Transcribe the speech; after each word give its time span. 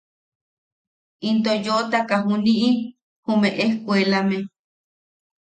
Into 1.29 1.53
yootaka 1.65 2.15
juniʼi 2.27 2.69
jume 3.25 3.49
ejkuelame. 3.63 4.37